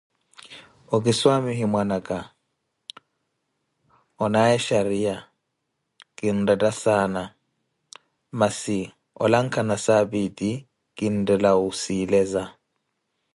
[0.95, 2.19] Okiswamihe mwana aka,
[4.23, 7.23] onaawe xariya, akinretta saana,
[8.39, 8.79] masi
[9.23, 10.51] olankha nasaapi eti
[10.97, 12.43] kinttela wusileza.